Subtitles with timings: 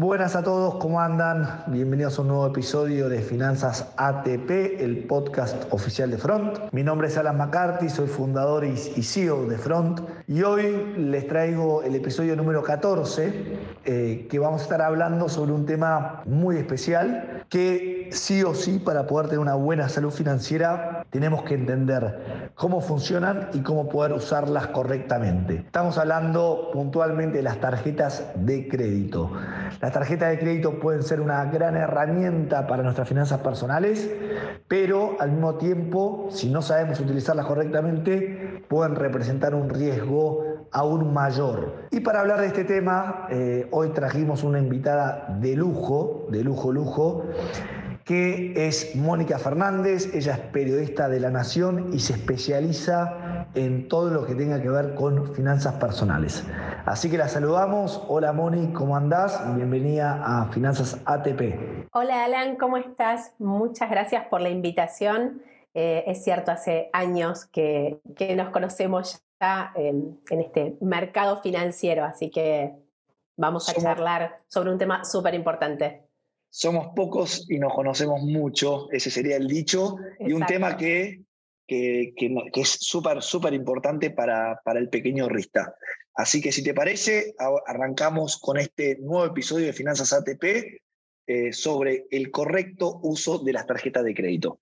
[0.00, 1.62] Buenas a todos, ¿cómo andan?
[1.66, 6.58] Bienvenidos a un nuevo episodio de Finanzas ATP, el podcast oficial de Front.
[6.72, 11.82] Mi nombre es Alan McCarthy, soy fundador y CEO de Front y hoy les traigo
[11.82, 17.44] el episodio número 14 eh, que vamos a estar hablando sobre un tema muy especial
[17.50, 22.80] que sí o sí para poder tener una buena salud financiera tenemos que entender cómo
[22.80, 25.56] funcionan y cómo poder usarlas correctamente.
[25.56, 29.30] Estamos hablando puntualmente de las tarjetas de crédito.
[29.80, 34.10] Las tarjetas de crédito pueden ser una gran herramienta para nuestras finanzas personales,
[34.68, 41.88] pero al mismo tiempo, si no sabemos utilizarlas correctamente, pueden representar un riesgo aún mayor.
[41.90, 46.72] Y para hablar de este tema, eh, hoy trajimos una invitada de lujo, de lujo,
[46.72, 47.24] lujo,
[48.10, 54.10] que es Mónica Fernández, ella es periodista de La Nación y se especializa en todo
[54.10, 56.44] lo que tenga que ver con finanzas personales.
[56.86, 58.02] Así que la saludamos.
[58.08, 59.40] Hola Moni, ¿cómo andás?
[59.54, 61.86] Bienvenida a Finanzas ATP.
[61.92, 63.32] Hola Alan, ¿cómo estás?
[63.38, 65.42] Muchas gracias por la invitación.
[65.72, 68.00] Eh, es cierto, hace años que,
[68.36, 72.74] nos conocemos ya en, este mercado financiero, así que
[73.36, 76.09] vamos a charlar sobre un tema súper importante
[76.50, 81.22] somos pocos y nos conocemos mucho, ese sería el dicho, y un tema que,
[81.66, 82.12] que,
[82.54, 85.74] es súper, súper importante para, para el pequeño Rista.
[86.14, 87.34] Así que si te parece,
[87.66, 90.44] arrancamos con este nuevo episodio de Finanzas ATP
[91.26, 94.58] eh, sobre el correcto uso de las tarjetas de crédito.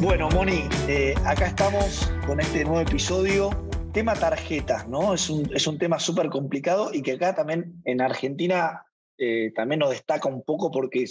[0.00, 3.67] Bueno, Moni, eh, acá estamos con este nuevo episodio
[3.98, 5.12] tema tarjetas, ¿no?
[5.12, 8.86] Es un, es un tema súper complicado y que acá también en Argentina
[9.18, 11.04] eh, también nos destaca un poco porque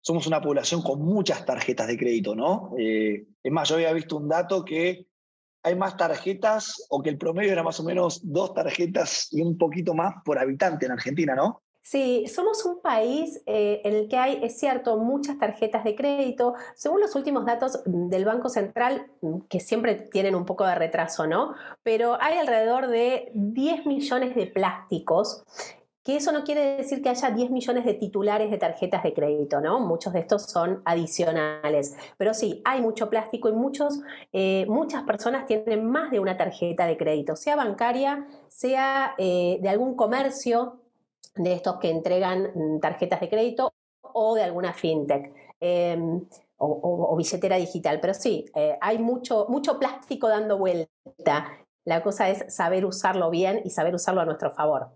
[0.00, 2.72] somos una población con muchas tarjetas de crédito, ¿no?
[2.78, 5.08] Eh, es más, yo había visto un dato que
[5.62, 9.58] hay más tarjetas o que el promedio era más o menos dos tarjetas y un
[9.58, 11.61] poquito más por habitante en Argentina, ¿no?
[11.84, 16.54] Sí, somos un país eh, en el que hay, es cierto, muchas tarjetas de crédito.
[16.76, 19.10] Según los últimos datos del Banco Central,
[19.48, 21.54] que siempre tienen un poco de retraso, ¿no?
[21.82, 25.44] Pero hay alrededor de 10 millones de plásticos
[26.04, 29.60] que eso no quiere decir que haya 10 millones de titulares de tarjetas de crédito,
[29.60, 29.78] ¿no?
[29.80, 31.96] Muchos de estos son adicionales.
[32.16, 34.00] Pero sí, hay mucho plástico y muchos,
[34.32, 39.68] eh, muchas personas tienen más de una tarjeta de crédito, sea bancaria, sea eh, de
[39.68, 40.81] algún comercio
[41.34, 43.72] de estos que entregan mm, tarjetas de crédito
[44.02, 45.32] o de alguna fintech.
[45.60, 46.20] Em,
[46.64, 51.58] o, billetera digital, pero sí, eh, hay mucho, mucho plástico dando vuelta.
[51.84, 54.90] La cosa es saber usarlo bien y saber usarlo a nuestro favor.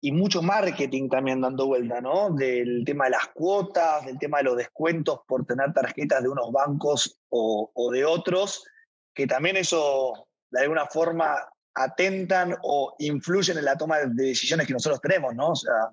[0.00, 2.30] Y mucho marketing también dando vuelta, ¿no?
[2.30, 6.50] Del tema de las cuotas, del tema de los descuentos por tener tarjetas de unos
[6.50, 8.64] bancos o, o de otros,
[9.14, 11.36] que también eso de alguna forma
[11.76, 15.50] atentan o influyen en la toma de decisiones que nosotros tenemos, ¿no?
[15.50, 15.90] O sea,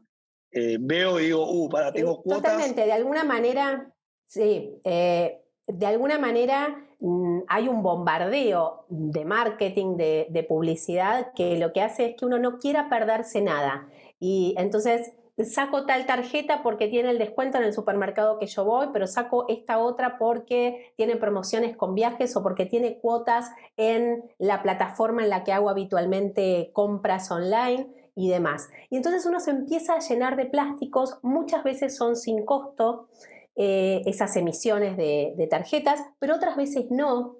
[0.51, 2.53] eh, veo y digo, uh, para, tengo cuotas.
[2.53, 3.91] Totalmente, de alguna manera,
[4.25, 11.57] sí, eh, de alguna manera mm, hay un bombardeo de marketing, de, de publicidad, que
[11.57, 13.89] lo que hace es que uno no quiera perderse nada.
[14.19, 18.87] Y entonces saco tal tarjeta porque tiene el descuento en el supermercado que yo voy,
[18.93, 24.61] pero saco esta otra porque tiene promociones con viajes o porque tiene cuotas en la
[24.61, 28.69] plataforma en la que hago habitualmente compras online y demás.
[28.91, 33.07] Y entonces uno se empieza a llenar de plásticos, muchas veces son sin costo
[33.55, 37.37] eh, esas emisiones de, de tarjetas, pero otras veces no,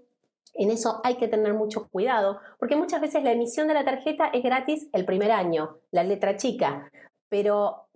[0.55, 4.27] en eso hay que tener mucho cuidado, porque muchas veces la emisión de la tarjeta
[4.33, 6.91] es gratis el primer año, la letra chica,
[7.33, 7.89] pero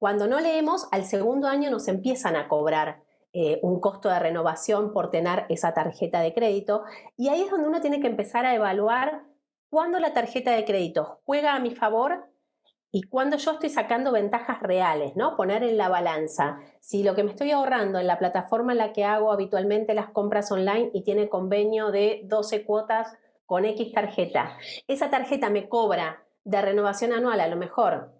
[0.00, 4.92] cuando no leemos, al segundo año nos empiezan a cobrar eh, un costo de renovación
[4.92, 6.82] por tener esa tarjeta de crédito.
[7.16, 9.22] Y ahí es donde uno tiene que empezar a evaluar
[9.68, 12.32] cuándo la tarjeta de crédito juega a mi favor
[12.90, 15.36] y cuándo yo estoy sacando ventajas reales, ¿no?
[15.36, 16.58] Poner en la balanza.
[16.80, 20.08] Si lo que me estoy ahorrando en la plataforma en la que hago habitualmente las
[20.08, 24.58] compras online y tiene convenio de 12 cuotas con X tarjeta,
[24.88, 28.19] esa tarjeta me cobra de renovación anual a lo mejor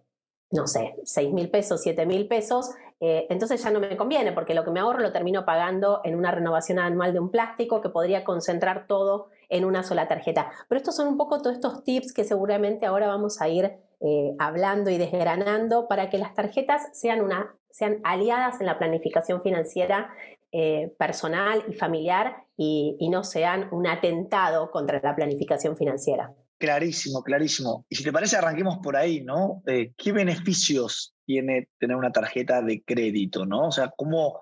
[0.50, 4.52] no sé, 6 mil pesos, 7 mil pesos, eh, entonces ya no me conviene porque
[4.52, 7.88] lo que me ahorro lo termino pagando en una renovación anual de un plástico que
[7.88, 10.50] podría concentrar todo en una sola tarjeta.
[10.68, 14.34] Pero estos son un poco todos estos tips que seguramente ahora vamos a ir eh,
[14.38, 20.10] hablando y desgranando para que las tarjetas sean, una, sean aliadas en la planificación financiera
[20.52, 26.34] eh, personal y familiar y no sean un atentado contra la planificación financiera.
[26.60, 27.86] Clarísimo, clarísimo.
[27.88, 29.62] Y si te parece, arranquemos por ahí, ¿no?
[29.66, 33.68] Eh, ¿Qué beneficios tiene tener una tarjeta de crédito, ¿no?
[33.68, 34.38] O sea, ¿cómo,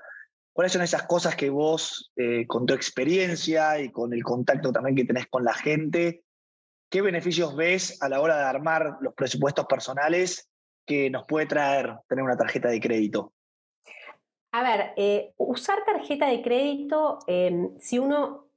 [0.53, 4.97] ¿cuáles son esas cosas que vos, eh, con tu experiencia y con el contacto también
[4.97, 6.25] que tenés con la gente,
[6.91, 10.51] ¿qué beneficios ves a la hora de armar los presupuestos personales
[10.85, 13.33] que nos puede traer tener una tarjeta de crédito?
[14.51, 18.48] A ver, eh, usar tarjeta de crédito, em, si uno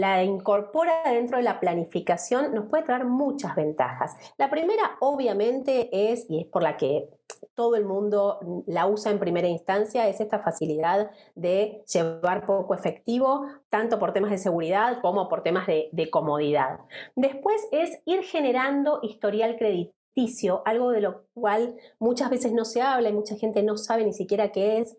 [0.00, 4.16] la incorpora dentro de la planificación, nos puede traer muchas ventajas.
[4.38, 7.08] La primera, obviamente, es, y es por la que
[7.54, 13.46] todo el mundo la usa en primera instancia, es esta facilidad de llevar poco efectivo,
[13.68, 16.80] tanto por temas de seguridad como por temas de, de comodidad.
[17.14, 23.08] Después es ir generando historial crediticio, algo de lo cual muchas veces no se habla
[23.08, 24.96] y mucha gente no sabe ni siquiera qué es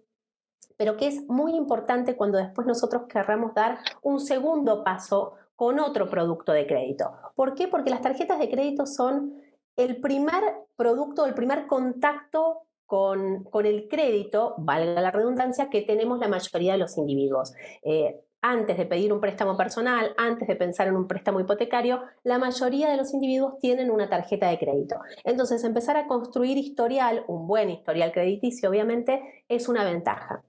[0.77, 6.10] pero que es muy importante cuando después nosotros querramos dar un segundo paso con otro
[6.10, 7.12] producto de crédito.
[7.36, 7.68] ¿Por qué?
[7.68, 9.42] Porque las tarjetas de crédito son
[9.75, 10.44] el primer
[10.75, 16.78] producto, el primer contacto con, el crédito, valga la redundancia, que tenemos la mayoría de
[16.78, 17.54] los individuos.
[17.83, 22.38] Eh, antes de pedir un préstamo personal, antes de pensar en un préstamo hipotecario, la
[22.38, 24.98] mayoría de los individuos tienen una tarjeta de crédito.
[25.24, 30.44] Entonces, empezar a construir historial, un buen historial crediticio, obviamente, es una ventaja.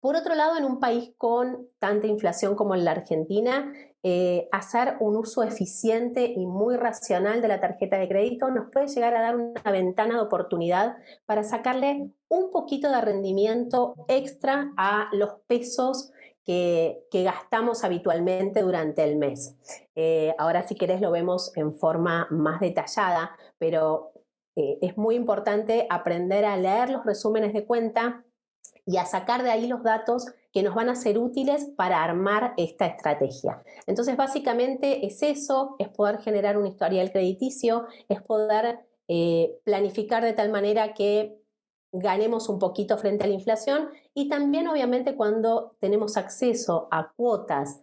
[0.00, 3.72] Por otro lado, en un país con tanta inflación como en la Argentina,
[4.04, 8.86] eh, hacer un uso eficiente y muy racional de la tarjeta de crédito nos puede
[8.86, 10.96] llegar a dar una ventana de oportunidad
[11.26, 16.12] para sacarle un poquito de rendimiento extra a los pesos
[16.44, 19.56] que, gastamos habitualmente durante el mes.
[19.96, 24.12] Eh, ahora si querés lo vemos en forma más detallada, pero
[24.56, 28.24] eh, es muy importante aprender a leer los resúmenes de cuenta
[28.88, 32.54] y a sacar de ahí los datos que nos van a ser útiles para armar
[32.56, 33.62] esta estrategia.
[33.86, 40.32] Entonces, básicamente es eso, es poder generar un historial crediticio, es poder eh, planificar de
[40.32, 41.38] tal manera que
[41.92, 47.80] ganemos un poquito frente a la inflación y también obviamente cuando tenemos acceso a cuotas,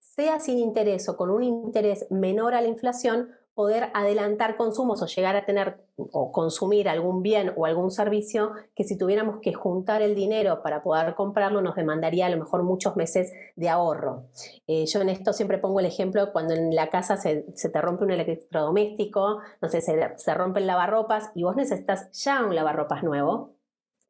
[0.00, 5.06] sea sin interés o con un interés menor a la inflación, poder adelantar consumos o
[5.06, 10.02] llegar a tener o consumir algún bien o algún servicio que si tuviéramos que juntar
[10.02, 14.24] el dinero para poder comprarlo nos demandaría a lo mejor muchos meses de ahorro.
[14.66, 18.04] Eh, yo en esto siempre pongo el ejemplo cuando en la casa se, te rompe
[18.04, 23.02] un electrodoméstico, no sé, se, se rompe el lavarropas y vos necesitas ya un lavarropas
[23.02, 23.54] nuevo,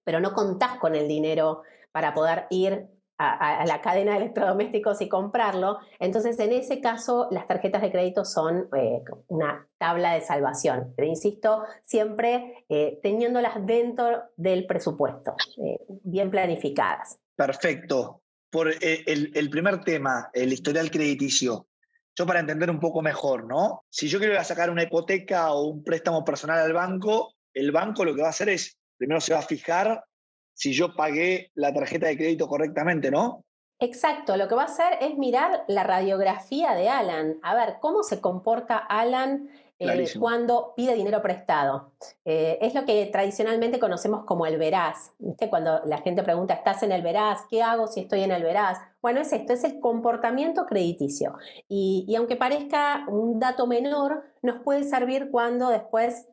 [0.02, 5.08] pero no contás con el dinero para poder ir a, la cadena de electrodomésticos y
[5.08, 5.78] comprarlo.
[5.98, 10.92] Entonces, en ese caso, las tarjetas de crédito son eh, una tabla de salvación.
[10.96, 15.34] Pero insisto, siempre eh, teniéndolas dentro del presupuesto,
[15.64, 17.18] eh, bien planificadas.
[17.34, 18.22] Perfecto.
[18.50, 21.66] Por el, el, primer tema, el historial crediticio.
[22.14, 23.84] Yo para entender un poco mejor, ¿no?
[23.90, 28.14] Si yo quiero sacar una hipoteca o un préstamo personal al banco, el banco lo
[28.14, 30.02] que va a hacer es, primero se va a fijar
[30.56, 33.44] si yo pagué la tarjeta de crédito correctamente, ¿no?
[33.78, 38.02] Exacto, lo que va a hacer es mirar la radiografía de Alan, a ver cómo
[38.02, 41.92] se comporta Alan eh, cuando pide dinero prestado.
[42.24, 45.12] Eh, es lo que tradicionalmente conocemos como el veraz.
[45.18, 45.50] ¿Viste?
[45.50, 47.42] Cuando la gente pregunta, ¿estás en el veraz?
[47.50, 48.78] ¿Qué hago si estoy en el veraz?
[49.02, 51.36] Bueno, es esto, es el comportamiento crediticio.
[51.68, 56.26] y aunque parezca un dato menor, nos puede servir cuando después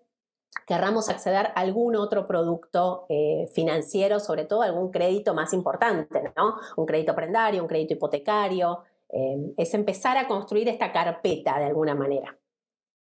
[0.67, 6.55] querramos acceder a algún otro producto eh, financiero, sobre todo algún crédito más importante, ¿no?
[6.77, 8.83] Un crédito prendario, un crédito hipotecario.
[9.09, 12.37] Eh, es empezar a construir esta carpeta de alguna manera.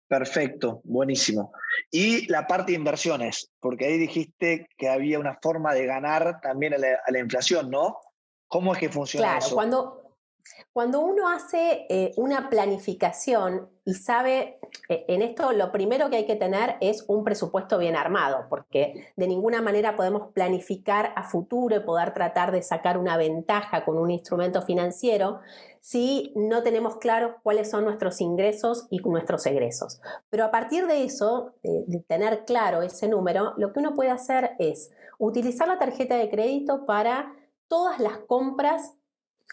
[0.08, 1.52] Perfecto, buenísimo.
[1.90, 6.72] Y la parte de inversiones, porque ahí dijiste que había una forma de ganar también
[6.74, 7.98] a la, inflación, ¿no?
[8.46, 10.07] ¿Cómo es que funciona claro, Cuando,
[10.72, 16.26] cuando uno hace eh, una planificación y sabe, eh, en esto lo primero que hay
[16.26, 21.76] que tener es un presupuesto bien armado, porque de ninguna manera podemos planificar a futuro
[21.76, 25.40] y poder tratar de sacar una ventaja con un instrumento financiero
[25.80, 30.00] si no tenemos claros cuáles son nuestros ingresos y nuestros egresos.
[30.28, 34.50] Pero a partir de eso, de tener claro ese número, lo que uno puede hacer
[34.58, 37.32] es utilizar la tarjeta de crédito para
[37.68, 38.97] todas las compras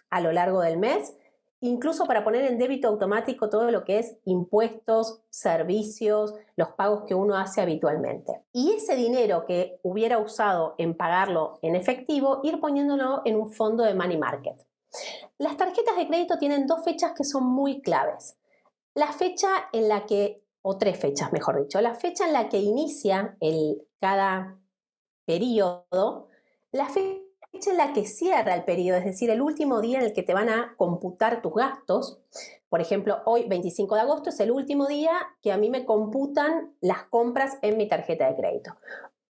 [0.10, 1.14] a lo largo del mes,
[1.62, 7.16] incluso para poner en débito automático todo lo que es impuestos, servicios, los pagos que
[7.16, 8.44] uno hace habitualmente.
[8.54, 13.84] Y ese dinero que hubiera usado en pagarlo en efectivo, ir poniéndolo en un fondo
[13.84, 14.66] de money market.
[15.38, 18.38] Las tarjetas de crédito tienen dos fechas que son muy claves.
[18.94, 22.60] La fecha en la que, o tres fechas mejor dicho, la fecha en la que
[22.60, 24.58] inicia el, cada
[25.26, 26.30] periodo,
[26.72, 27.25] la fecha
[27.56, 30.24] fecha en la que cierra el periodo, es decir, el último día en el que
[30.24, 32.20] te van a computar tus gastos.
[32.70, 36.76] Por ejemplo, hoy, 25 de agosto, es el último día que a mí me computan
[36.82, 38.74] las compras en mi tarjeta de crédito.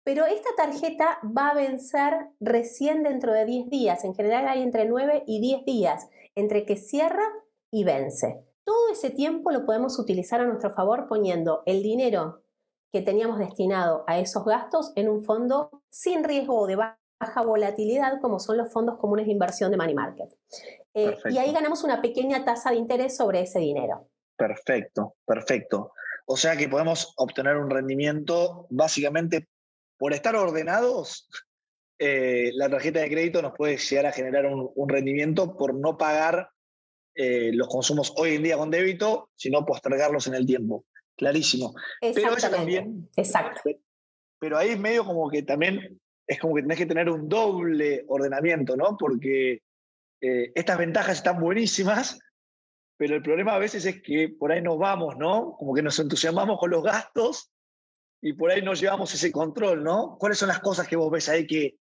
[0.04, 4.04] Pero esta tarjeta va a vencer recién dentro de 10 días.
[4.04, 7.24] En general hay entre 9 y 10 días entre que cierra
[7.72, 8.46] y vence.
[8.64, 12.44] todo ese tiempo lo podemos utilizar a nuestro favor poniendo el dinero
[12.92, 17.01] que teníamos destinado a esos gastos en un fondo sin riesgo de baja
[17.44, 20.30] volatilidad, como son los fondos comunes de inversión de Money Market.
[20.94, 24.10] Eh, y ahí ganamos una pequeña tasa de interés sobre ese dinero.
[24.36, 25.94] Perfecto, perfecto.
[26.26, 29.48] O sea que podemos obtener un rendimiento básicamente
[29.98, 31.30] por estar ordenados.
[32.04, 36.50] Eh, la tarjeta de crédito nos puede llegar a generar un rendimiento por no pagar
[37.14, 40.86] eh, los consumos hoy en día con débito, sino postergarlos en el tiempo.
[41.16, 41.74] Clarísimo.
[42.00, 43.10] Pero eso también.
[43.16, 43.62] Exacto.
[44.40, 46.02] Pero ahí medio como que también
[46.32, 48.96] es como que tenés que tener un doble ordenamiento, ¿no?
[48.98, 49.64] Porque
[50.22, 52.20] eh, estas ventajas están buenísimas,
[52.96, 55.58] pero el problema a veces es que por ahí nos vamos, ¿no?
[55.58, 57.52] Como que nos entusiasmamos con los gastos
[58.22, 60.16] y por ahí no llevamos ese control, ¿no?
[60.18, 61.76] ¿Cuáles son las cosas que vos ves ahí que,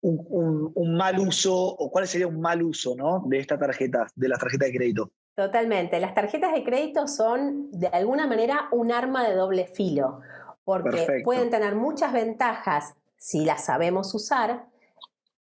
[0.00, 3.22] un, mal uso o cuál sería un mal uso ¿no?
[3.26, 5.10] de esta tarjeta, de las tarjetas de crédito.
[5.36, 6.00] Totalmente.
[6.00, 10.20] Las tarjetas de crédito son de alguna manera un arma de doble filo,
[10.64, 14.66] porque pueden tener muchas ventajas si las sabemos usar,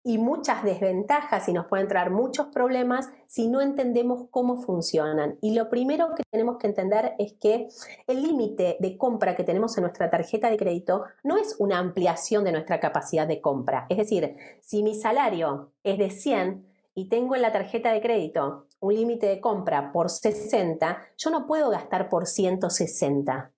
[0.03, 5.39] y muchas desventajas y nos pueden traer muchos problemas si no entendemos cómo funcionan.
[5.43, 7.69] Y lo primero que tenemos que entender es que
[8.07, 12.45] el límite de compra que tenemos en nuestra tarjeta de crédito no es una ampliación
[12.45, 13.87] de nuestra capacidad de compra.
[13.89, 18.67] Es decir, si mi salario es de 100 y tengo en la tarjeta de crédito
[18.81, 23.53] un límite de compra por 60, yo no puedo gastar por 160.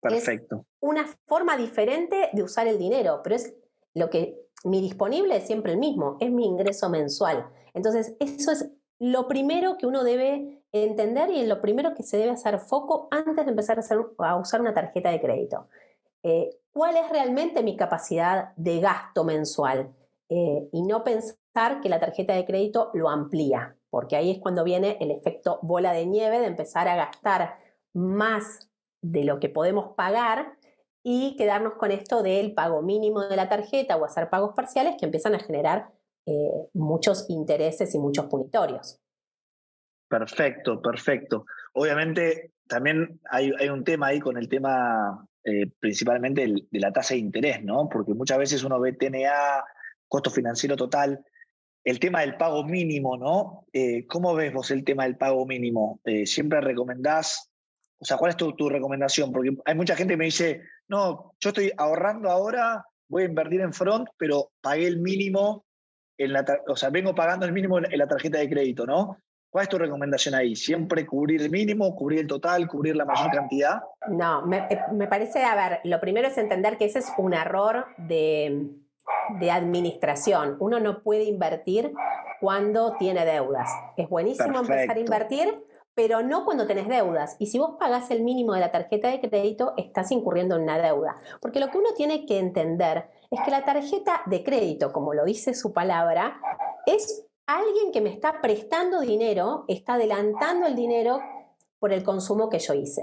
[0.00, 0.66] Perfecto.
[0.70, 3.54] Es una forma diferente de usar el dinero, pero es
[3.94, 7.46] lo que mi disponible es siempre el mismo, es mi ingreso mensual.
[7.74, 12.32] Entonces, eso es lo primero que uno debe entender y lo primero que se debe
[12.32, 13.78] hacer foco antes de empezar
[14.18, 15.68] a, usar una tarjeta de crédito.
[16.22, 19.92] Eh, ¿Cuál es realmente mi capacidad de gasto mensual?
[20.28, 24.64] Eh, y no pensar que la tarjeta de crédito lo amplía, porque ahí es cuando
[24.64, 27.56] viene el efecto bola de nieve de empezar a gastar
[27.92, 28.68] más
[29.04, 30.56] de lo que podemos pagar
[31.02, 35.04] y quedarnos con esto del pago mínimo de la tarjeta o hacer pagos parciales que
[35.04, 35.90] empiezan a generar
[36.24, 38.98] eh, muchos intereses y muchos punitorios.
[40.08, 41.44] Perfecto, perfecto.
[41.74, 47.20] Obviamente también hay, un tema ahí con el tema eh, principalmente de la tasa de
[47.20, 47.90] interés, ¿no?
[47.90, 49.64] Porque muchas veces uno ve TNA,
[50.08, 51.22] costo financiero total,
[51.84, 53.66] el tema del pago mínimo, ¿no?
[53.74, 56.00] Eh, ¿Cómo ves vos el tema del pago mínimo?
[56.24, 57.50] ¿Siempre recomendás
[57.98, 59.32] o sea, ¿cuál es tu, recomendación?
[59.32, 63.60] Porque hay mucha gente que me dice, no, yo estoy ahorrando ahora, voy a invertir
[63.60, 65.64] en front, pero pagué el mínimo,
[66.18, 69.18] en la, o sea, vengo pagando el mínimo en, la tarjeta de crédito, ¿no?
[69.50, 70.56] ¿Cuál es tu recomendación ahí?
[70.56, 73.80] ¿Siempre cubrir el mínimo, cubrir el total, cubrir la mayor cantidad?
[74.08, 77.34] No, me, eh, me parece, a ver, lo primero es entender que ese es un
[77.34, 78.68] error de,
[79.38, 80.56] de administración.
[80.58, 81.92] Uno no puede invertir
[82.40, 83.70] cuando tiene deudas.
[83.96, 85.54] Es buenísimo empezar a invertir
[85.94, 87.36] pero no cuando tenés deudas.
[87.38, 90.78] Y si vos pagás el mínimo de la tarjeta de crédito, estás incurriendo en una
[90.78, 91.16] deuda.
[91.40, 95.24] Porque lo que uno tiene que entender es que la tarjeta de crédito, como lo
[95.24, 96.40] dice su palabra,
[96.86, 101.20] es alguien que me está prestando dinero, está adelantando el dinero
[101.78, 103.02] por el consumo que yo hice.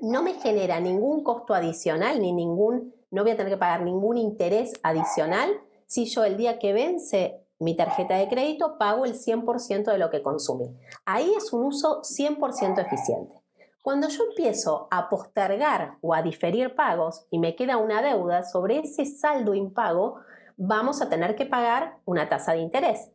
[0.00, 4.18] No me genera ningún costo adicional, ni ningún, no voy a tener que pagar ningún
[4.18, 9.84] interés adicional si yo el día que vence mi tarjeta de crédito, pago el 100%
[9.84, 10.76] de lo que consumí.
[11.04, 13.40] Ahí es un uso 100% eficiente.
[13.82, 18.78] Cuando yo empiezo a postergar o a diferir pagos y me queda una deuda, sobre
[18.78, 20.20] ese saldo impago
[20.56, 23.10] vamos a tener que pagar una tasa de interés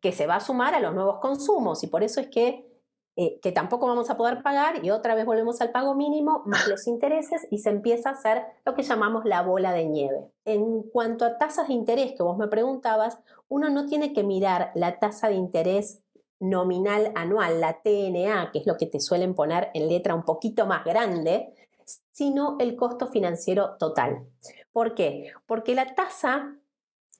[0.00, 2.73] que se va a sumar a los nuevos consumos y por eso es que
[3.16, 6.66] eh, que tampoco vamos a poder pagar y otra vez volvemos al pago mínimo más
[6.66, 10.32] los intereses y se empieza a hacer lo que llamamos la bola de nieve.
[10.44, 14.72] En cuanto a tasas de interés que vos me preguntabas, uno no tiene que mirar
[14.74, 16.02] la tasa de interés
[16.40, 20.66] nominal anual, la TNA, que es lo que te suelen poner en letra un poquito
[20.66, 21.54] más grande,
[22.10, 24.26] sino el costo financiero total.
[24.72, 25.32] ¿Por qué?
[25.46, 26.58] Porque la tasa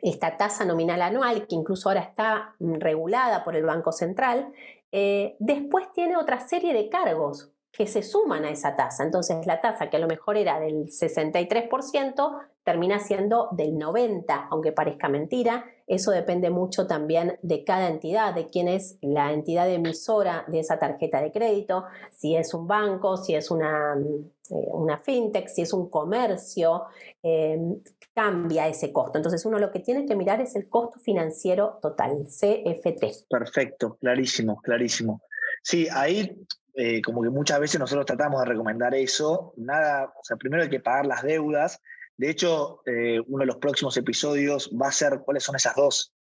[0.05, 4.53] esta tasa nominal anual, que incluso ahora está mm, regulada por el Banco Central,
[4.97, 9.03] eh, después tiene otra serie de cargos que se suman a esa tasa.
[9.03, 14.71] Entonces la tasa que a lo mejor era del 63% termina siendo del 90%, aunque
[14.71, 15.65] parezca mentira.
[15.89, 20.79] Eso depende mucho también de cada entidad, de quién es la entidad emisora de esa
[20.79, 21.83] tarjeta de crédito,
[22.13, 26.85] si es un banco, si es una, eh, una fintech, si es un comercio,
[27.21, 27.59] eh,
[28.14, 29.18] cambia ese costo.
[29.18, 33.28] Entonces uno lo que tiene que mirar es el costo financiero total, CFT.
[33.28, 35.23] Perfecto, clarísimo, clarísimo.
[35.62, 39.52] Sí, ahí eh, como que muchas veces nosotros tratamos de recomendar eso.
[39.56, 41.80] Nada, o sea, primero hay que pagar las deudas.
[42.16, 46.14] De hecho, eh, uno de los próximos episodios va a ser cuáles son esas dos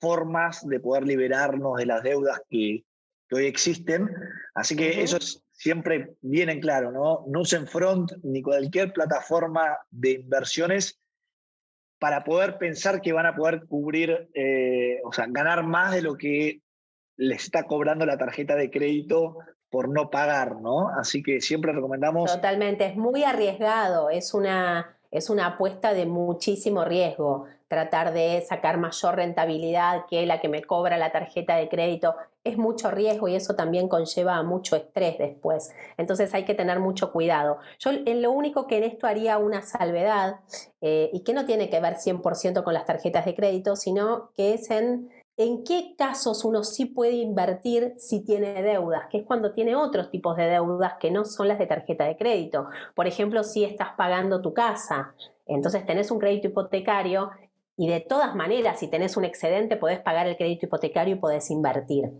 [0.00, 2.84] formas de poder liberarnos de las deudas que,
[3.28, 4.10] que hoy existen.
[4.54, 7.24] Así que eso es siempre bien en claro, ¿no?
[7.26, 11.00] No usen Front ni cualquier plataforma de inversiones
[12.04, 16.18] para poder pensar que van a poder cubrir, eh, o sea, ganar más de lo
[16.18, 16.60] que
[17.16, 19.38] les está cobrando la tarjeta de crédito
[19.70, 20.90] por no pagar, ¿no?
[20.90, 22.30] Así que siempre recomendamos...
[22.30, 28.78] Totalmente, es muy arriesgado, es una, es una apuesta de muchísimo riesgo tratar de sacar
[28.78, 32.14] mayor rentabilidad que la que me cobra la tarjeta de crédito.
[32.44, 35.72] Es mucho riesgo y eso también conlleva mucho estrés después.
[35.96, 37.58] Entonces hay que tener mucho cuidado.
[37.78, 40.40] Yo en lo único que en esto haría una salvedad
[40.80, 44.54] eh, y que no tiene que ver 100% con las tarjetas de crédito, sino que
[44.54, 49.08] es en ¿En qué casos uno sí puede invertir si tiene deudas?
[49.08, 52.16] Que es cuando tiene otros tipos de deudas que no son las de tarjeta de
[52.16, 52.68] crédito.
[52.94, 55.12] Por ejemplo, si estás pagando tu casa,
[55.46, 57.30] entonces tenés un crédito hipotecario
[57.76, 61.50] y de todas maneras, si tenés un excedente, podés pagar el crédito hipotecario y podés
[61.50, 62.12] invertir.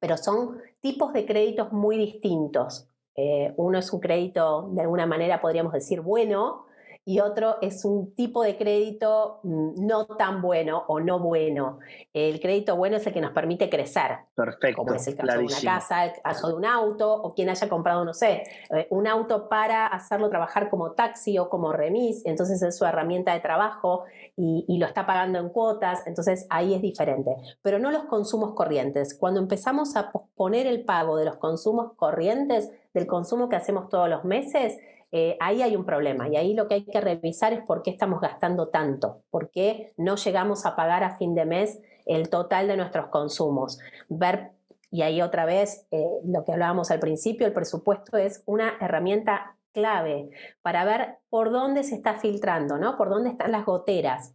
[0.00, 2.88] Pero son tipos de créditos muy distintos.
[3.14, 6.66] Eh, uno es un crédito, de alguna manera podríamos decir, bueno,
[7.08, 11.78] y otro es un tipo de crédito mm, no tan bueno o no bueno.
[12.12, 14.18] El crédito bueno es el que nos permite crecer.
[14.34, 14.82] Perfecto.
[14.82, 17.66] Como es el caso de una casa, el caso de un auto, o quien haya
[17.66, 18.42] comprado, no sé,
[18.76, 23.32] eh, un auto para hacerlo trabajar como taxi o como remis, entonces es su herramienta
[23.32, 24.04] de trabajo
[24.36, 27.34] y, y lo está pagando en cuotas, entonces ahí es diferente.
[27.62, 29.16] Pero no los consumos corrientes.
[29.18, 34.08] Cuando empezamos a posponer el pago de los consumos corrientes, del consumo que hacemos todos
[34.08, 34.76] los meses,
[35.10, 37.90] eh, ahí hay un problema y ahí lo que hay que revisar es por qué
[37.90, 42.68] estamos gastando tanto, por qué no llegamos a pagar a fin de mes el total
[42.68, 43.78] de nuestros consumos.
[44.08, 44.52] Ver,
[44.90, 49.56] y ahí otra vez eh, lo que hablábamos al principio, el presupuesto es una herramienta
[49.72, 50.30] clave
[50.62, 52.96] para ver por dónde se está filtrando, ¿no?
[52.96, 54.34] Por dónde están las goteras,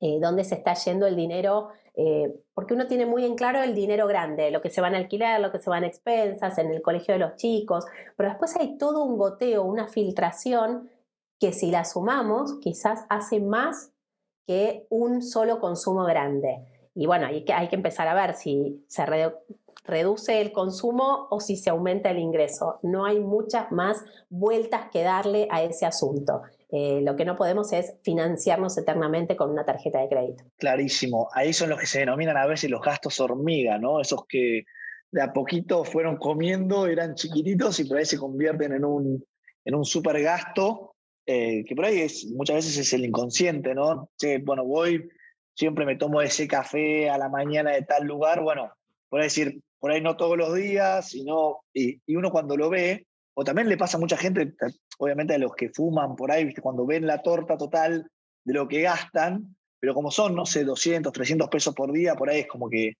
[0.00, 3.74] eh, dónde se está yendo el dinero eh, porque uno tiene muy en claro el
[3.74, 6.70] dinero grande, lo que se van a alquilar, lo que se van a expensas, en
[6.72, 7.84] el colegio de los chicos,
[8.16, 10.90] pero después hay todo un goteo, una filtración
[11.38, 13.92] que si la sumamos quizás hace más
[14.46, 16.66] que un solo consumo grande.
[16.96, 19.04] Y bueno, hay que, hay que empezar a ver si se
[19.84, 22.78] reduce el consumo o si se aumenta el ingreso.
[22.82, 26.42] No hay muchas más vueltas que darle a ese asunto.
[26.76, 30.42] Eh, lo que no podemos es financiarnos eternamente con una tarjeta de crédito.
[30.56, 31.28] Clarísimo.
[31.32, 34.00] Ahí son los que se denominan a veces los gastos hormiga, ¿no?
[34.00, 34.64] Esos que
[35.12, 39.24] de a poquito fueron comiendo, eran chiquititos y por ahí se convierten en un,
[39.64, 44.10] en un super gasto, eh, que por ahí muchas veces es el inconsciente, ¿no?
[44.42, 45.08] bueno, voy,
[45.54, 48.72] siempre me tomo ese café a la mañana de tal lugar, bueno,
[49.08, 52.68] por ahí decir, por ahí no todos los días, sino, y, y uno cuando lo
[52.68, 54.54] ve, o también le pasa a mucha gente,
[54.98, 56.62] obviamente a los que fuman por ahí, ¿viste?
[56.62, 58.10] cuando ven la torta total
[58.44, 62.30] de lo que gastan, pero como son, no sé, 200, 300 pesos por día, por
[62.30, 62.94] ahí es como que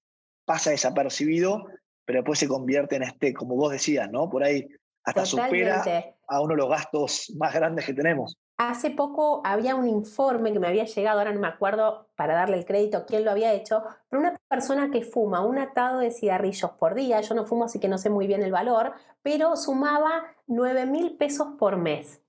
[0.44, 1.66] pasa desapercibido,
[2.04, 4.28] pero después se convierte en este, como vos decías, ¿no?
[4.28, 4.68] Por ahí
[5.04, 5.82] hasta supera
[6.28, 8.38] a uno de los gastos más grandes que tenemos.
[8.56, 12.56] Hace poco había un informe que me había llegado, ahora no me acuerdo para darle
[12.56, 16.70] el crédito quién lo había hecho, pero una persona que fuma un atado de cigarrillos
[16.72, 20.24] por día, yo no fumo así que no sé muy bien el valor, pero sumaba
[20.46, 22.20] 9 mil pesos por mes.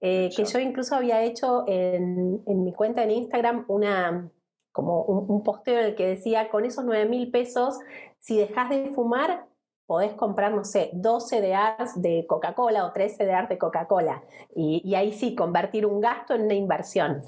[0.00, 4.30] Eh, que yo incluso había hecho en, mi cuenta en Instagram una,
[4.70, 7.80] como un, un posteo en el que decía, con esos 9 mil pesos,
[8.20, 9.46] si dejas de fumar,
[9.92, 14.22] podés comprar, no sé, 12 CDRs de Coca-Cola o 3 CDRs de Coca-Cola.
[14.56, 17.22] Y, ahí sí, convertir un gasto en una inversión.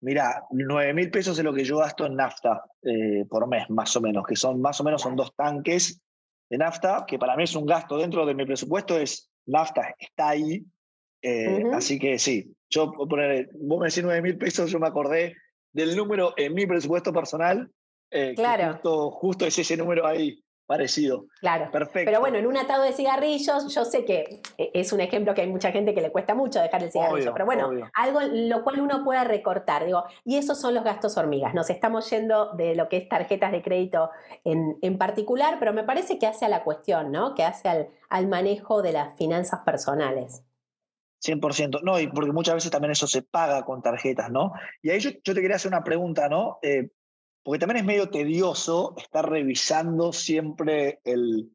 [0.00, 3.96] Mira, 9 mil pesos es lo que yo gasto en nafta eh, por mes, más
[3.96, 6.00] o menos, que son más o menos son dos tanques
[6.48, 10.28] de nafta, que para mí es un gasto dentro de mi presupuesto, es nafta, está
[10.28, 10.64] ahí.
[11.22, 15.34] Eh, así que sí, yo poner, vos me decís 9 mil pesos, yo me acordé
[15.72, 17.68] del número en mi presupuesto personal.
[18.12, 18.74] Eh, claro.
[18.74, 21.26] justo, justo es ese número ahí parecido.
[21.40, 21.70] Claro.
[21.70, 22.06] Perfecto.
[22.06, 25.42] Pero bueno, en un atado de cigarrillos, yo sé que eh, es un ejemplo que
[25.42, 28.80] hay mucha gente que le cuesta mucho dejar el cigarrillo, pero bueno, algo lo cual
[28.80, 31.54] uno puede recortar, digo, y esos son los gastos hormigas.
[31.54, 34.10] Nos estamos yendo de lo que es tarjetas de crédito
[34.44, 37.34] en, en particular, pero me parece que hace a la cuestión, ¿no?
[37.34, 40.44] Que hace al, al manejo de las finanzas personales.
[41.24, 44.52] 100%, no, y porque muchas veces también eso se paga con tarjetas, ¿no?
[44.82, 46.58] Y ahí yo, yo te quería hacer una pregunta, ¿no?
[46.62, 46.90] Eh,
[47.44, 51.50] porque también es medio tedioso estar revisando siempre el,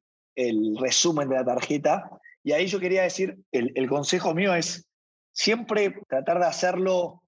[0.79, 2.09] resumen de la tarjeta.
[2.43, 4.87] Y ahí yo quería decir, el, consejo mío es
[5.33, 7.23] siempre tratar de hacerlo,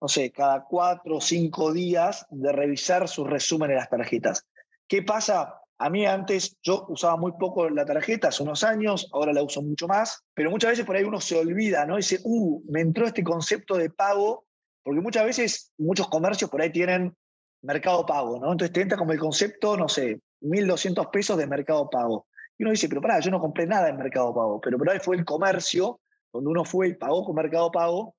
[0.00, 4.46] no sé, cada cuatro o cinco días de revisar su resumen de las tarjetas.
[4.86, 5.54] ¿Qué pasa?
[5.78, 9.62] A mí antes yo usaba muy poco la tarjeta, hace unos años, ahora la uso
[9.62, 11.96] mucho más, pero muchas veces por ahí uno se olvida, ¿no?
[11.96, 14.44] dice, uh, me entró este concepto de pago,
[14.84, 17.16] porque muchas veces muchos comercios por ahí tienen
[17.64, 18.52] mercado pago, ¿no?
[18.52, 22.26] Entonces te entra como el concepto, no sé, 1.200 pesos de Mercado Pago.
[22.56, 24.98] Y uno dice, pero pará, yo no compré nada en Mercado Pago, pero por ahí
[25.00, 26.00] fue el comercio
[26.32, 28.14] donde uno fue y pagó con Mercado Pago.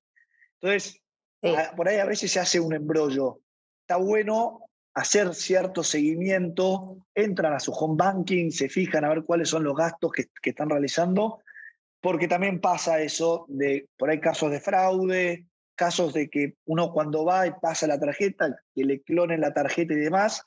[0.60, 1.00] Entonces,
[1.76, 3.40] por ahí a veces se hace un embrollo.
[3.82, 4.62] Está bueno
[4.94, 9.76] hacer cierto seguimiento, entran a su home banking, se fijan a ver cuáles son los
[9.76, 11.40] gastos que, que están realizando,
[12.00, 17.24] porque también pasa eso de, por ahí casos de fraude, casos de que uno cuando
[17.24, 20.44] va y pasa la tarjeta, que le clonen la tarjeta y demás,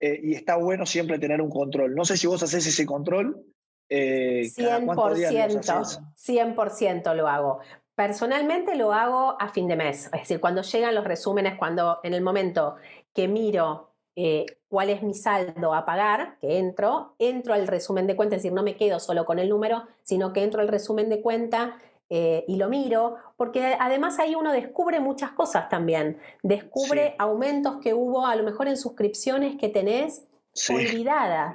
[0.00, 1.94] eh, y está bueno siempre tener un control.
[1.94, 3.44] No sé si vos haces ese control.
[3.90, 7.60] Eh, 100%, 100% lo hago.
[7.94, 12.14] Personalmente lo hago a fin de mes, es decir, cuando llegan los resúmenes, cuando en
[12.14, 12.76] el momento
[13.12, 18.16] que miro eh, cuál es mi saldo a pagar, que entro, entro al resumen de
[18.16, 21.08] cuenta, es decir, no me quedo solo con el número, sino que entro al resumen
[21.10, 21.76] de cuenta
[22.12, 26.18] eh, y lo miro, porque además ahí uno descubre muchas cosas también.
[26.42, 30.24] Descubre aumentos que hubo a lo mejor en suscripciones que tenés
[30.68, 31.54] olvidadas.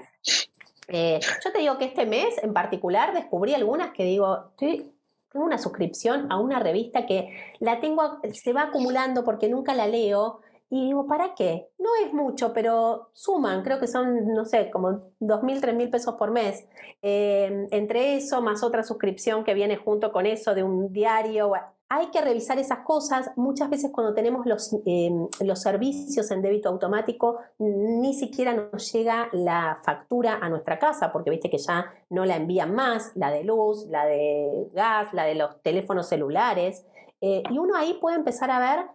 [0.87, 5.57] Eh, yo te digo que este mes en particular descubrí algunas que digo, tengo una
[5.57, 10.39] suscripción a una revista que la tengo, se va acumulando porque nunca la leo.
[10.69, 11.69] Y digo, ¿para qué?
[11.77, 16.31] No es mucho, pero suman, creo que son, no sé, como 2.000, 3.000 pesos por
[16.31, 16.67] mes.
[17.01, 21.53] Eh, entre eso, más otra suscripción que viene junto con eso de un diario
[21.87, 23.31] hay que revisar esas cosas.
[23.35, 29.29] Muchas veces cuando tenemos los, eh, los servicios en débito automático, ni siquiera nos llega
[29.31, 33.43] la factura a nuestra casa, porque viste que ya no la envían más, la de
[33.43, 36.85] luz, la de gas, la de los teléfonos celulares.
[37.21, 38.85] Eh, y uno ahí puede empezar a ver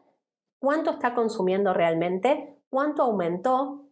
[0.61, 3.87] cuánto está consumiendo realmente, cuánto aumentó.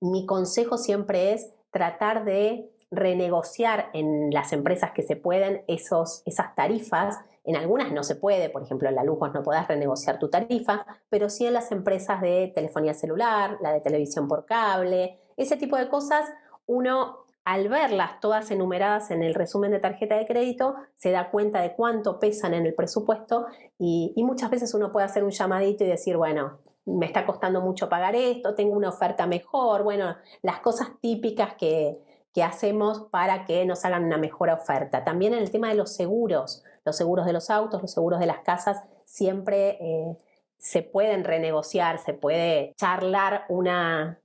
[0.00, 6.56] Mi consejo siempre es tratar de renegociar en las empresas que se pueden esos, esas
[6.56, 10.28] tarifas en algunas no se puede, por ejemplo, en la luz no podés renegociar tu
[10.28, 15.56] tarifa, pero sí en las empresas de telefonía celular, la de televisión por cable, ese
[15.56, 16.30] tipo de cosas,
[16.66, 21.60] uno al verlas todas enumeradas en el resumen de tarjeta de crédito, se da cuenta
[21.62, 23.46] de cuánto pesan en el presupuesto
[23.78, 27.88] y, muchas veces uno puede hacer un llamadito y decir, bueno, me está costando mucho
[27.88, 31.98] pagar esto, tengo una oferta mejor, bueno, las cosas típicas que,
[32.32, 35.02] que hacemos para que nos hagan una mejor oferta.
[35.02, 38.26] También en el tema de los seguros, los seguros de los autos, los seguros de
[38.26, 40.16] las casas, siempre eh,
[40.58, 44.19] se pueden renegociar, se puede charlar una,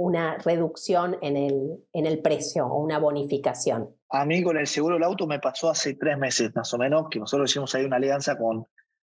[0.00, 3.94] una reducción en el, en el precio o una bonificación.
[4.08, 7.08] A mí con el seguro del auto me pasó hace tres meses más o menos,
[7.10, 8.66] que nosotros hicimos ahí una alianza con,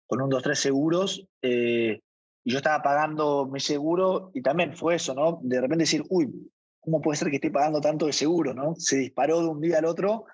[0.06, 2.00] con un, dos, tres seguros, eh,
[2.42, 5.38] y yo estaba pagando mi seguro y también fue eso, ¿no?
[5.42, 8.54] De repente decir, uy, ¿cómo puede ser que esté pagando tanto de seguro?
[8.54, 8.74] ¿no?
[8.76, 10.24] Se disparó de un día al otro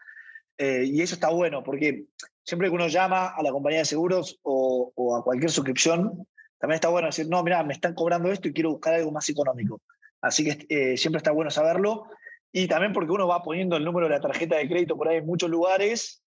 [0.59, 2.07] eh, y eso está bueno porque
[2.45, 6.25] siempre que uno llama a la compañía de seguros o, a cualquier suscripción,
[6.59, 9.29] también está bueno decir, no, mira, me están cobrando esto y quiero buscar algo más
[9.29, 9.83] económico.
[10.27, 12.07] Así que eh, siempre está bueno saberlo.
[12.53, 15.19] Y también porque uno va poniendo el número de la tarjeta de crédito por ahí
[15.19, 16.23] en muchos lugares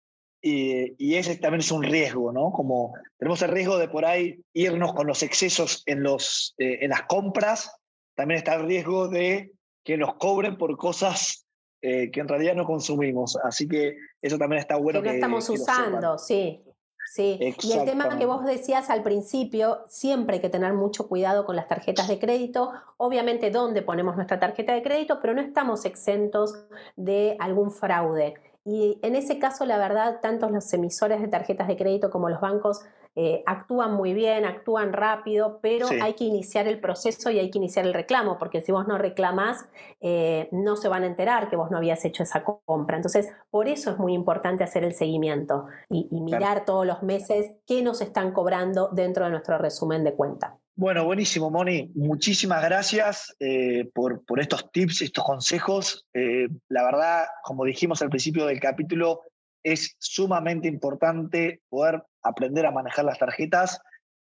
[0.47, 2.53] y, ese también es un riesgo, ¿no?
[2.53, 6.91] Como tenemos el riesgo de por ahí irnos con los excesos en, los, eh, en
[6.91, 7.75] las compras,
[8.15, 9.53] también está el riesgo de
[9.83, 11.47] que nos cobren por cosas
[11.81, 13.39] eh, que en realidad no consumimos.
[13.43, 15.01] Así que eso también está bueno.
[15.01, 16.63] Que no estamos usando, sí.
[17.07, 21.45] Sí, y el tema que vos decías al principio, siempre hay que tener mucho cuidado
[21.45, 25.85] con las tarjetas de crédito, obviamente dónde ponemos nuestra tarjeta de crédito, pero no estamos
[25.85, 28.35] exentos de algún fraude.
[28.65, 32.41] Y en ese caso, la verdad, tanto los emisores de tarjetas de crédito como los
[32.41, 32.83] bancos
[33.17, 37.59] eh, actúan muy bien, actúan rápido, pero hay que iniciar el proceso y hay que
[37.59, 39.69] iniciar el reclamo, porque si vos no reclamás,
[40.01, 42.97] eh, no se van a enterar que vos no habías hecho esa compra.
[42.97, 47.83] Entonces, por eso es muy importante hacer el seguimiento y, mirar todos los meses qué
[47.83, 50.59] nos están cobrando dentro de nuestro resumen de cuenta.
[50.75, 51.93] Bueno, buenísimo, Moni.
[51.95, 56.07] Muchísimas gracias eh, por, por, estos tips, estos consejos.
[56.15, 59.21] la verdad, como dijimos al principio del capítulo,
[59.65, 63.81] es sumamente importante poder aprender a manejar las tarjetas.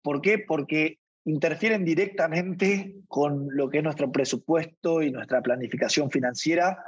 [0.02, 0.38] ¿Por qué?
[0.38, 6.78] Porque interfieren directamente con lo que es nuestro presupuesto y nuestra planificación financiera.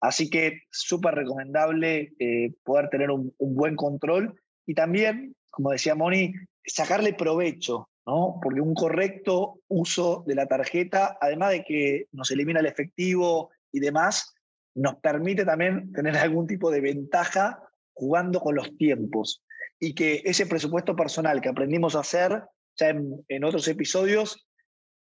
[0.00, 6.34] Así que súper recomendable eh, poder tener un, buen control y también, como decía Moni,
[6.66, 8.38] sacarle provecho, ¿no?
[8.42, 13.80] Porque un correcto uso de la tarjeta, además de que nos elimina el efectivo y
[13.80, 14.34] demás,
[14.74, 17.62] nos permite también tener algún tipo de ventaja
[17.94, 19.42] jugando con los tiempos
[19.78, 22.42] y que ese presupuesto personal que aprendimos a hacer
[22.76, 24.46] ya en, otros episodios,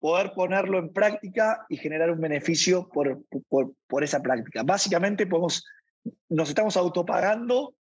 [0.00, 4.62] poder ponerlo en práctica y generar un beneficio por, por, esa práctica.
[4.64, 5.64] Básicamente podemos,
[6.28, 7.74] nos estamos autopagando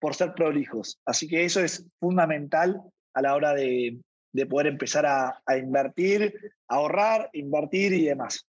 [0.00, 2.80] por ser prolijos, así que eso es fundamental
[3.14, 3.98] a la hora de,
[4.32, 6.34] de poder empezar a, a, invertir,
[6.68, 8.48] ahorrar, invertir y demás.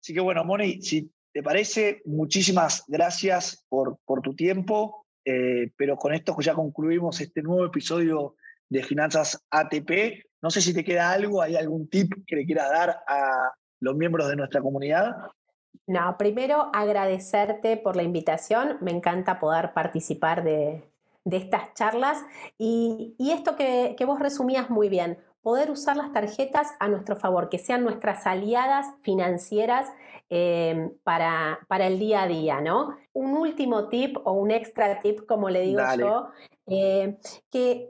[0.00, 2.00] Así que bueno, Moni, si ¿te parece?
[2.06, 8.36] Muchísimas gracias por, por tu tiempo, eh, pero con esto ya concluimos este nuevo episodio
[8.68, 10.24] de Finanzas ATP.
[10.40, 13.96] No sé si te queda algo, hay algún tip que le quieras dar a los
[13.96, 15.16] miembros de nuestra comunidad.
[15.88, 18.78] No, primero agradecerte por la invitación.
[18.80, 20.84] Me encanta poder participar de,
[21.24, 22.18] estas charlas
[22.56, 27.58] y, esto que, vos resumías muy bien, poder usar las tarjetas a nuestro favor, que
[27.58, 29.88] sean nuestras aliadas financieras
[30.28, 32.96] eh, para, para, el día a día, ¿no?
[33.12, 36.30] Un último tip o un extra tip, como le digo yo,
[36.66, 37.18] eh,
[37.52, 37.88] que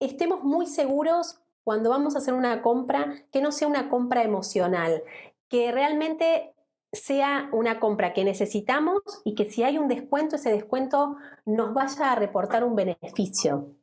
[0.00, 5.02] estemos muy seguros cuando vamos a hacer una compra, que no sea una compra emocional,
[5.50, 6.54] que realmente
[6.94, 12.12] sea una compra que necesitamos y que si hay un descuento, ese descuento nos vaya
[12.12, 13.76] a reportar un beneficio,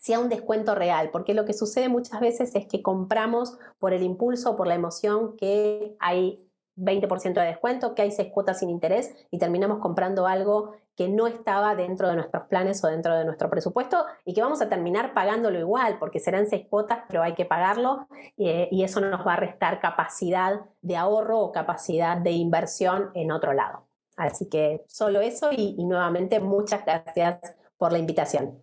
[0.00, 4.02] sea un descuento real, porque lo que sucede muchas veces es que compramos por el
[4.02, 8.70] impulso o por la emoción que hay 20% de descuento, que hay seis cuotas sin
[8.70, 13.24] interés y terminamos comprando algo que no estaba dentro de nuestros planes o dentro de
[13.24, 17.34] nuestro presupuesto y que vamos a terminar pagándolo igual porque serán seis cuotas, pero hay
[17.34, 22.32] que pagarlo eh, y eso nos va a restar capacidad de ahorro o capacidad de
[22.32, 23.88] inversión en otro lado.
[24.16, 27.40] Así que solo eso y, nuevamente muchas gracias
[27.76, 28.62] por la invitación.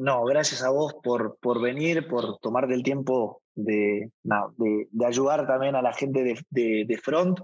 [0.00, 5.74] No, gracias a vos por, por venir, por tomarte el tiempo de, de, ayudar también
[5.74, 7.38] a la gente de, de Front.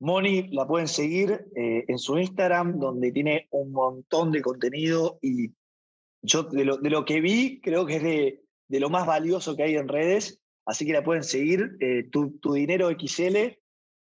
[0.00, 5.52] Moni la pueden seguir eh, en su Instagram, donde tiene un montón de contenido y
[6.20, 9.54] yo de lo, de lo que vi creo que es de, de, lo más valioso
[9.54, 11.76] que hay en redes, así que la pueden seguir.
[11.78, 13.36] Eh, tu, tu, Dinero XL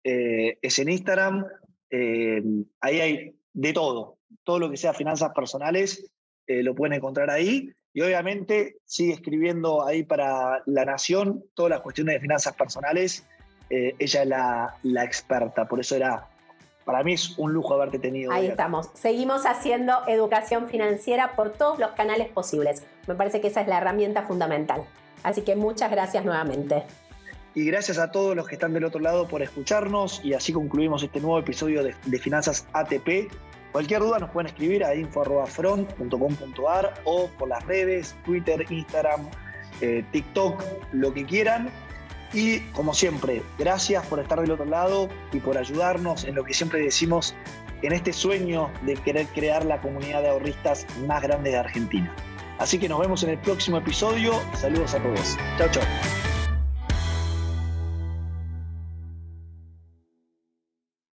[0.04, 1.44] eh, es en Instagram,
[1.90, 6.13] ahí hay de todo, todo lo que sea finanzas personales
[6.48, 7.70] lo pueden encontrar ahí.
[7.96, 13.24] Y obviamente sigue escribiendo ahí para La Nación todas las cuestiones de finanzas personales
[13.70, 14.28] eh, ella es
[14.84, 16.28] la, experta, por eso era,
[16.86, 18.32] para mí es un lujo haberte tenido.
[18.32, 22.84] Ahí estamos, seguimos haciendo educación financiera por todos los canales posibles.
[23.08, 24.84] Me parece que esa es la herramienta fundamental.
[25.24, 26.84] Así que muchas gracias nuevamente.
[27.56, 31.02] Y gracias a todos los que están del otro lado por escucharnos y así concluimos
[31.02, 33.32] este nuevo episodio de, Finanzas ATP.
[33.74, 39.28] Cualquier duda nos pueden escribir a info.front.com.ar o por las redes, Twitter, Instagram,
[39.82, 41.72] eh, TikTok, lo que quieran.
[42.34, 46.54] Y como siempre, gracias por estar del otro lado y por ayudarnos en lo que
[46.54, 47.36] siempre decimos
[47.82, 52.14] en este sueño de querer crear la comunidad de ahorristas más grande de Argentina.
[52.60, 54.40] Así que nos vemos en el próximo episodio.
[54.54, 55.36] Saludos a todos.
[55.58, 56.33] Chao, chao.